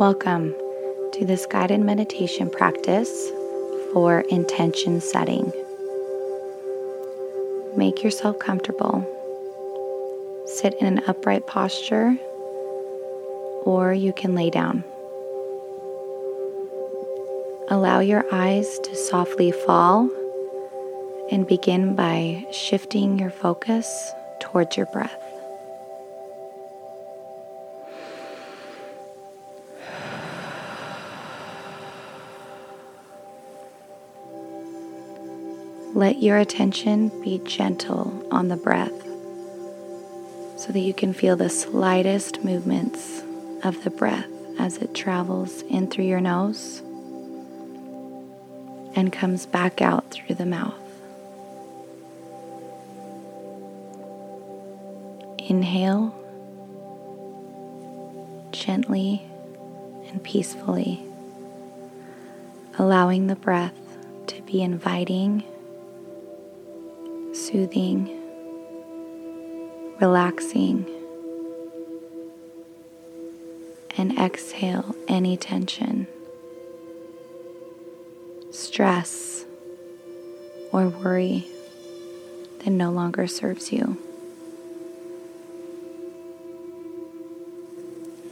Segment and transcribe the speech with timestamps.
[0.00, 0.54] Welcome
[1.12, 3.30] to this guided meditation practice
[3.92, 5.52] for intention setting.
[7.76, 9.04] Make yourself comfortable.
[10.46, 12.16] Sit in an upright posture,
[13.66, 14.84] or you can lay down.
[17.68, 20.08] Allow your eyes to softly fall
[21.30, 25.19] and begin by shifting your focus towards your breath.
[36.00, 39.02] Let your attention be gentle on the breath
[40.58, 43.22] so that you can feel the slightest movements
[43.64, 44.24] of the breath
[44.58, 46.80] as it travels in through your nose
[48.96, 50.72] and comes back out through the mouth.
[55.38, 56.14] Inhale
[58.52, 59.22] gently
[60.08, 61.04] and peacefully,
[62.78, 63.74] allowing the breath
[64.28, 65.44] to be inviting
[67.40, 68.06] soothing,
[69.98, 70.86] relaxing,
[73.96, 76.06] and exhale any tension,
[78.50, 79.46] stress,
[80.70, 81.46] or worry
[82.58, 83.96] that no longer serves you.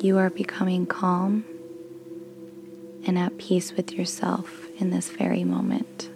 [0.00, 1.44] You are becoming calm
[3.04, 6.08] and at peace with yourself in this very moment.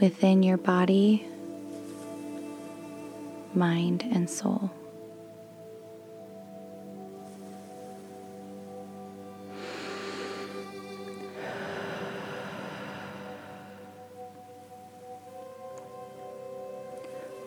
[0.00, 1.26] Within your body,
[3.54, 4.70] mind, and soul.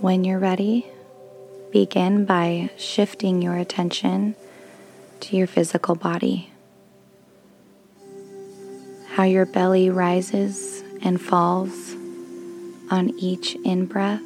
[0.00, 0.86] When you're ready,
[1.70, 4.34] begin by shifting your attention
[5.20, 6.50] to your physical body.
[9.08, 11.96] How your belly rises and falls
[12.90, 14.22] on each in breath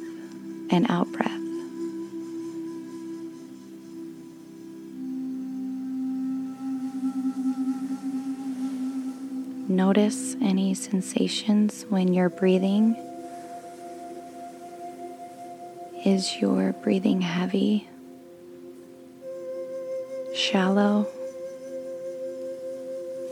[0.69, 1.31] and out breath.
[9.67, 12.95] Notice any sensations when you're breathing.
[16.05, 17.87] Is your breathing heavy,
[20.35, 21.07] shallow,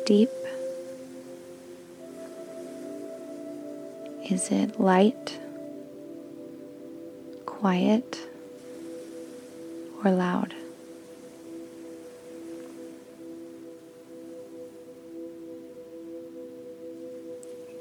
[0.06, 0.30] deep?
[4.30, 5.38] Is it light,
[7.46, 8.18] quiet,
[10.04, 10.56] or loud?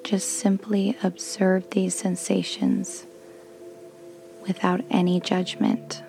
[0.02, 3.06] Just simply observe these sensations
[4.46, 6.02] without any judgment.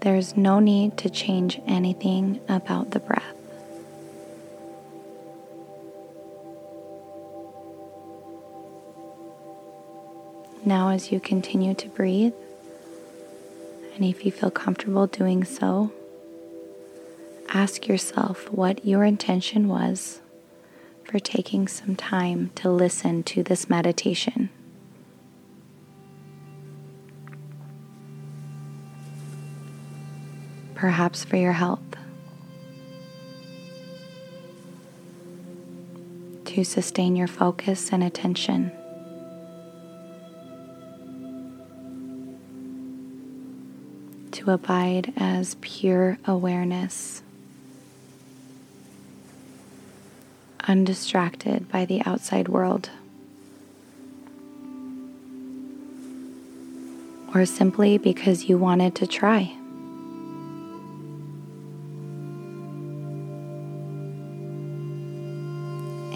[0.00, 3.41] There is no need to change anything about the breath.
[10.64, 12.34] Now, as you continue to breathe,
[13.96, 15.92] and if you feel comfortable doing so,
[17.48, 20.20] ask yourself what your intention was
[21.04, 24.50] for taking some time to listen to this meditation.
[30.76, 31.80] Perhaps for your health,
[36.44, 38.72] to sustain your focus and attention.
[44.42, 47.22] To abide as pure awareness,
[50.66, 52.90] undistracted by the outside world,
[57.32, 59.42] or simply because you wanted to try.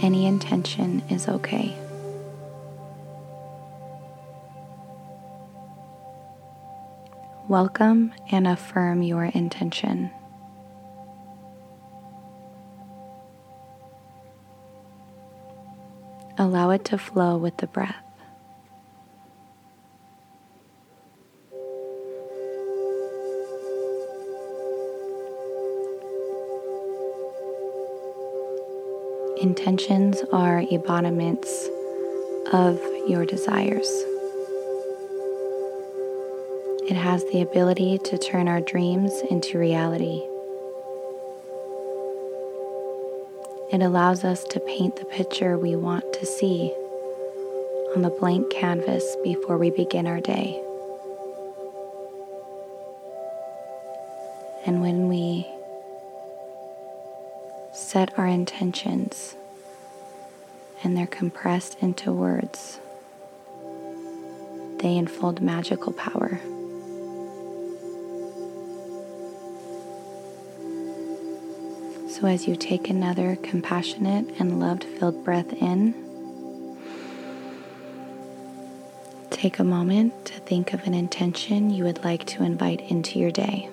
[0.03, 1.86] Any intention is okay.
[7.49, 10.11] Welcome and affirm your intention.
[16.37, 17.95] Allow it to flow with the breath.
[29.41, 31.69] Intentions are embodiments
[32.53, 33.87] of your desires.
[36.89, 40.23] It has the ability to turn our dreams into reality.
[43.73, 46.73] It allows us to paint the picture we want to see
[47.97, 50.63] on the blank canvas before we begin our day.
[54.65, 55.45] And when we
[57.73, 59.35] set our intentions
[60.85, 62.79] and they're compressed into words,
[64.79, 66.41] they unfold magical power.
[72.09, 75.93] So, as you take another compassionate and love filled breath in,
[79.31, 83.31] take a moment to think of an intention you would like to invite into your
[83.31, 83.69] day.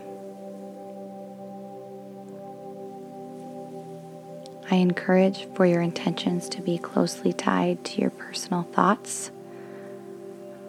[4.71, 9.29] I encourage for your intentions to be closely tied to your personal thoughts,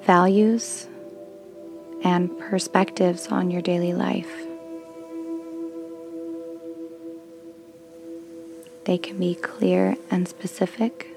[0.02, 0.86] values,
[2.04, 4.53] and perspectives on your daily life.
[8.84, 11.08] They can be clear and specific,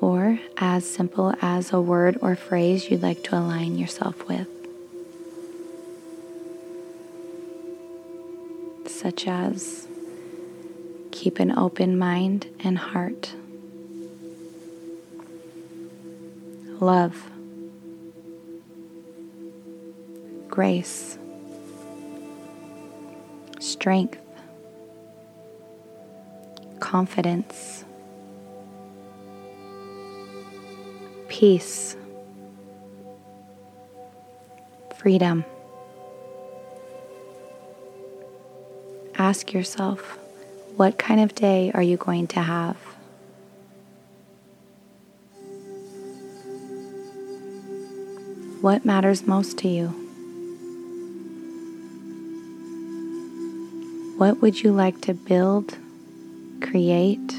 [0.00, 4.48] or as simple as a word or phrase you'd like to align yourself with,
[8.86, 9.86] such as
[11.10, 13.34] keep an open mind and heart,
[16.80, 17.30] love,
[20.48, 21.18] grace,
[23.58, 24.18] strength
[26.90, 27.84] confidence,
[31.28, 31.94] peace,
[34.96, 35.44] freedom.
[39.14, 40.18] Ask yourself,
[40.74, 42.76] what kind of day are you going to have?
[48.60, 49.86] What matters most to you?
[54.18, 55.78] What would you like to build
[56.60, 57.34] create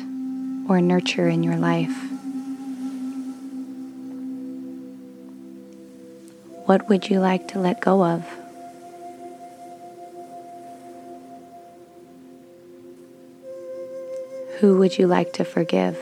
[0.67, 1.95] or nurture in your life?
[6.65, 8.25] What would you like to let go of?
[14.59, 15.97] Who would you like to forgive?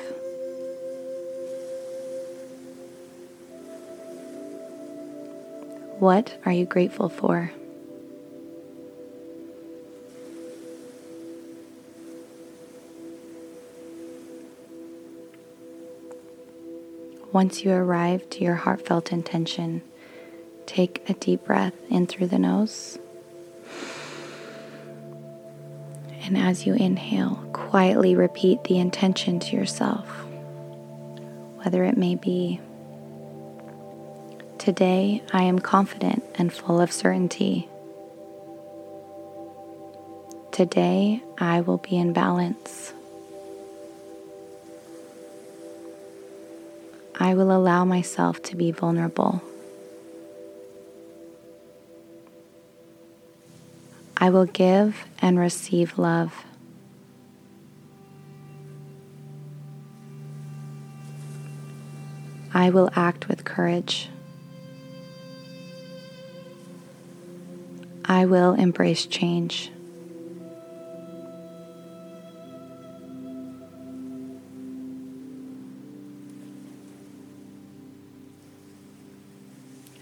[6.00, 7.51] What are you grateful for?
[17.31, 19.81] Once you arrive to your heartfelt intention,
[20.66, 22.98] take a deep breath in through the nose.
[26.22, 30.08] And as you inhale, quietly repeat the intention to yourself,
[31.64, 32.60] whether it may be
[34.60, 37.70] Today I am confident and full of certainty.
[40.52, 42.94] Today I will be in balance.
[47.21, 49.44] I will allow myself to be vulnerable.
[54.16, 56.33] I will give and receive love.
[62.54, 64.10] I will act with courage.
[68.06, 69.71] I will embrace change.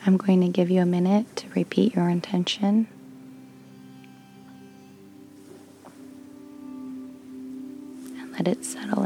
[0.08, 2.88] I'm going to give you a minute to repeat your intention.
[8.18, 9.04] And let it settle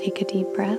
[0.00, 0.78] Take a deep breath.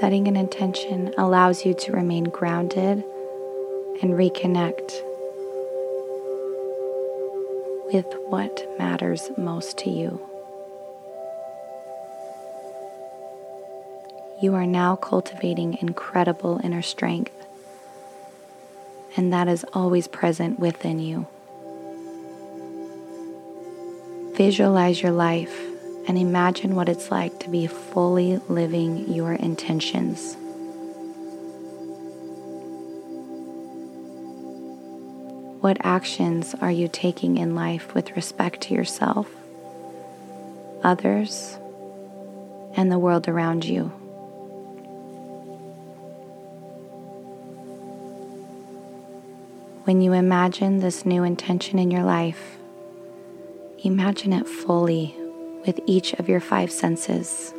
[0.00, 3.04] Setting an intention allows you to remain grounded
[4.02, 5.00] and reconnect
[7.92, 10.20] with what matters most to you.
[14.40, 17.41] You are now cultivating incredible inner strength
[19.16, 21.26] and that is always present within you.
[24.34, 25.60] Visualize your life
[26.08, 30.36] and imagine what it's like to be fully living your intentions.
[35.60, 39.28] What actions are you taking in life with respect to yourself,
[40.82, 41.56] others,
[42.74, 43.92] and the world around you?
[49.84, 52.56] When you imagine this new intention in your life,
[53.82, 55.12] imagine it fully
[55.66, 57.52] with each of your five senses.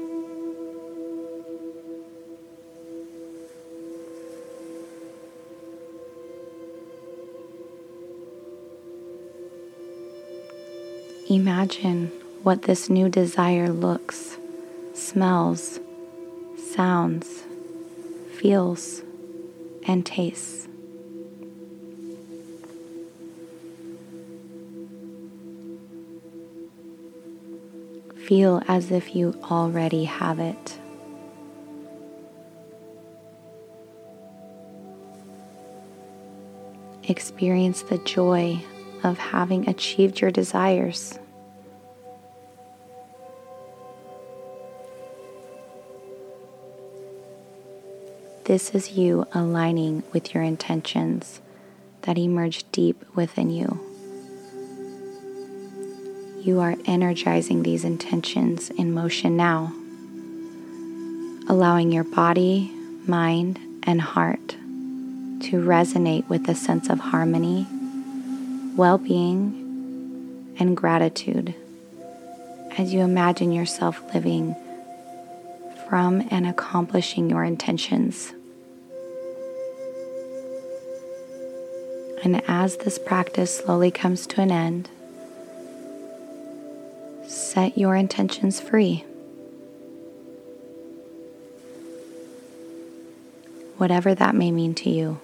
[11.29, 12.07] Imagine
[12.43, 14.37] what this new desire looks,
[14.93, 15.81] smells,
[16.57, 17.43] sounds,
[18.37, 19.01] feels,
[19.85, 20.69] and tastes.
[28.25, 30.79] Feel as if you already have it.
[37.03, 38.63] Experience the joy
[39.03, 41.19] of having achieved your desires.
[48.45, 51.41] This is you aligning with your intentions
[52.03, 53.92] that emerge deep within you.
[56.43, 59.71] You are energizing these intentions in motion now,
[61.47, 62.69] allowing your body,
[63.07, 67.65] mind, and heart to resonate with a sense of harmony
[68.75, 71.55] well being, and gratitude
[72.77, 74.53] as you imagine yourself living
[75.87, 78.33] from and accomplishing your intentions.
[82.23, 84.89] And as this practice slowly comes to an end,
[87.53, 89.05] set your intentions free.
[93.77, 95.19] Whatever that may mean to you.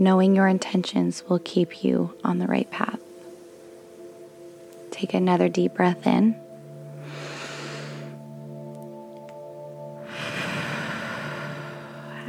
[0.00, 2.98] knowing your intentions will keep you on the right path.
[4.90, 6.34] Take another deep breath in.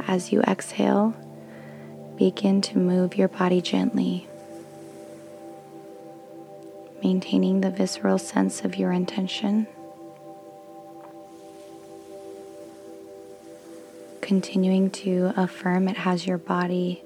[0.06, 1.14] As you exhale,
[2.18, 4.28] begin to move your body gently,
[7.02, 9.66] maintaining the visceral sense of your intention.
[14.20, 17.02] Continuing to affirm it has your body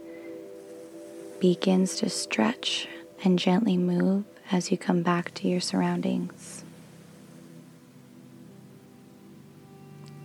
[1.41, 2.89] begins to stretch
[3.25, 6.63] and gently move as you come back to your surroundings.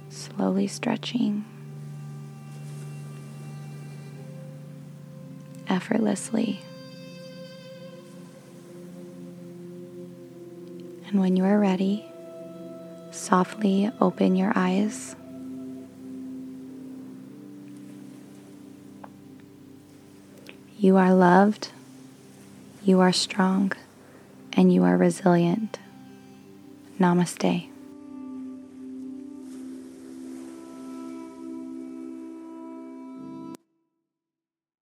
[0.10, 1.46] Slowly stretching,
[5.68, 6.60] effortlessly.
[11.12, 12.06] And when you are ready,
[13.12, 15.16] softly open your eyes.
[20.78, 21.70] You are loved,
[22.84, 23.74] you are strong,
[24.54, 25.80] and you are resilient.
[26.98, 27.71] Namaste.